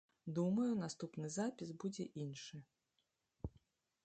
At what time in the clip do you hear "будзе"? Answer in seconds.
1.83-2.03